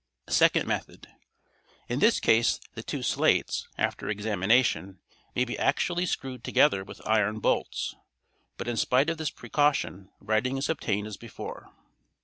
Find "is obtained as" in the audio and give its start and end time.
10.57-11.17